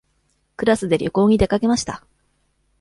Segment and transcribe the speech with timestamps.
[0.57, 2.03] クラスで旅行に出かけました。